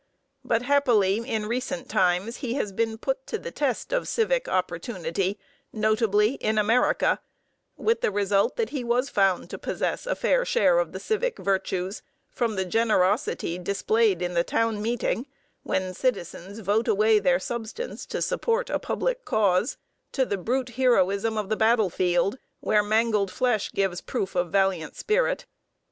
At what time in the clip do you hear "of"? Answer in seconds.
3.93-4.07, 10.79-10.91, 21.37-21.47, 24.33-24.49